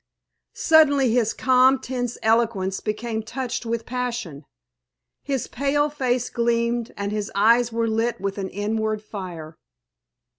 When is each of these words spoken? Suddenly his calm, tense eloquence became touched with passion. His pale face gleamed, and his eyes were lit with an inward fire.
Suddenly 0.55 1.11
his 1.11 1.31
calm, 1.31 1.77
tense 1.77 2.17
eloquence 2.23 2.79
became 2.79 3.21
touched 3.21 3.67
with 3.67 3.85
passion. 3.85 4.45
His 5.21 5.45
pale 5.45 5.91
face 5.91 6.27
gleamed, 6.31 6.91
and 6.97 7.11
his 7.11 7.31
eyes 7.35 7.71
were 7.71 7.87
lit 7.87 8.19
with 8.19 8.39
an 8.39 8.49
inward 8.49 9.03
fire. 9.03 9.59